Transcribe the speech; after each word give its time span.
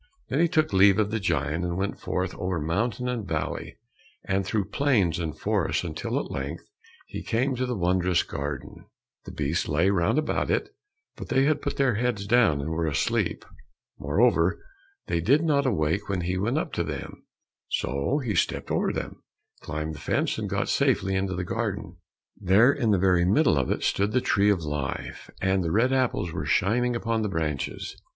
Then 0.29 0.39
he 0.39 0.47
took 0.47 0.73
leave 0.73 0.97
of 0.97 1.11
the 1.11 1.19
giant, 1.19 1.63
and 1.63 1.77
went 1.77 1.99
forth 1.99 2.33
over 2.33 2.59
mountain 2.59 3.07
and 3.07 3.23
valley, 3.27 3.77
and 4.25 4.43
through 4.43 4.69
plains 4.69 5.19
and 5.19 5.37
forests, 5.37 5.83
until 5.83 6.17
at 6.19 6.31
length 6.31 6.63
he 7.05 7.21
came 7.21 7.55
to 7.55 7.67
the 7.67 7.77
wondrous 7.77 8.23
garden. 8.23 8.85
The 9.25 9.31
beasts 9.31 9.67
lay 9.67 9.91
round 9.91 10.17
about 10.17 10.49
it, 10.49 10.69
but 11.15 11.29
they 11.29 11.43
had 11.43 11.61
put 11.61 11.77
their 11.77 11.93
heads 11.93 12.25
down 12.25 12.61
and 12.61 12.71
were 12.71 12.87
asleep. 12.87 13.45
Moreover, 13.99 14.59
they 15.05 15.21
did 15.21 15.43
not 15.43 15.67
awake 15.67 16.09
when 16.09 16.21
he 16.21 16.35
went 16.35 16.57
up 16.57 16.73
to 16.73 16.83
them, 16.83 17.27
so 17.69 18.17
he 18.17 18.33
stepped 18.33 18.71
over 18.71 18.91
them, 18.91 19.21
climbed 19.59 19.93
the 19.93 19.99
fence, 19.99 20.39
and 20.39 20.49
got 20.49 20.67
safely 20.67 21.13
into 21.13 21.35
the 21.35 21.43
garden. 21.43 21.97
There, 22.35 22.73
in 22.73 22.89
the 22.89 22.97
very 22.97 23.23
middle 23.23 23.55
of 23.59 23.69
it, 23.69 23.83
stood 23.83 24.13
the 24.13 24.19
tree 24.21 24.49
of 24.49 24.63
life, 24.63 25.29
and 25.43 25.63
the 25.63 25.69
red 25.69 25.93
apples 25.93 26.33
were 26.33 26.45
shining 26.47 26.95
upon 26.95 27.21
the 27.21 27.29
branches. 27.29 27.95